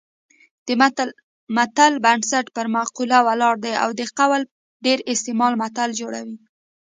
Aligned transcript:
د 0.65 0.67
متل 1.55 1.93
بنسټ 2.05 2.45
پر 2.55 2.65
مقوله 2.75 3.19
ولاړ 3.27 3.55
دی 3.63 3.73
او 3.83 3.89
د 3.99 4.01
قول 4.17 4.41
ډېر 4.85 4.99
استعمال 5.13 5.53
متل 5.61 5.89
جوړوي 5.99 6.37